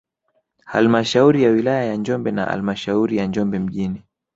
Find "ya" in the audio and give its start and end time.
1.43-1.49, 1.85-1.95, 3.17-3.27